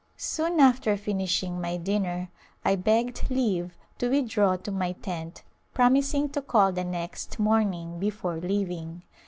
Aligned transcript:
Soon 0.17 0.59
after 0.59 0.97
finishing 0.97 1.61
my 1.61 1.77
dinner 1.77 2.29
I 2.65 2.75
begged 2.75 3.29
leave 3.29 3.77
to 3.99 4.09
withdraw 4.09 4.55
to 4.55 4.71
my 4.71 4.93
tent 4.93 5.43
promising 5.75 6.27
to 6.29 6.41
call 6.41 6.71
the 6.71 6.83
next 6.83 7.37
morn 7.37 7.71
ing 7.75 7.99
before 7.99 8.37
leaving. 8.39 9.03